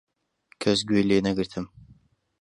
کەس 0.61 0.79
گوێی 0.87 1.05
لێنەگرتم. 1.09 1.65